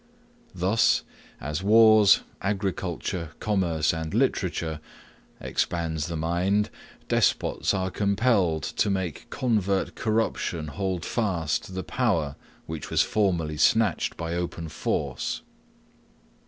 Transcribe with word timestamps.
Thus, 0.55 1.03
as 1.39 1.61
wars, 1.61 2.21
agriculture, 2.41 3.33
commerce, 3.39 3.93
and 3.93 4.15
literature, 4.15 4.79
expands 5.39 6.07
the 6.07 6.15
mind, 6.17 6.71
despots 7.07 7.71
are 7.71 7.91
compelled, 7.91 8.63
to 8.63 8.89
make 8.89 9.29
covert 9.29 9.93
corruption 9.93 10.69
hold 10.69 11.05
fast 11.05 11.75
the 11.75 11.83
power 11.83 12.35
which 12.65 12.89
was 12.89 13.03
formerly 13.03 13.57
snatched 13.57 14.17
by 14.17 14.33
open 14.33 14.69
force. 14.69 15.43